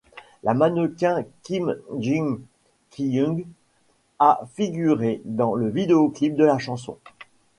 La 0.41 0.55
mannequin 0.55 1.23
Kim 1.43 1.77
Jin-kyung 1.99 3.43
a 4.17 4.41
figuré 4.55 5.21
dans 5.25 5.53
le 5.53 5.69
vidéoclip 5.69 6.35
de 6.35 6.43
la 6.43 6.57
chanson. 6.57 6.97